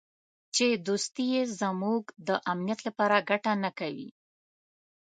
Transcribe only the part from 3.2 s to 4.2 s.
ګټه نه کوي.